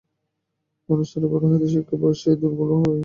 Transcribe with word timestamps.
মানুষ 0.89 1.05
ছেলেবেলা 1.11 1.45
হইতে 1.51 1.67
শিক্ষা 1.67 1.95
পায় 1.97 2.13
যে, 2.13 2.19
সে 2.21 2.31
দুর্বল 2.41 2.69
ও 2.71 2.77
পাপী। 2.77 2.99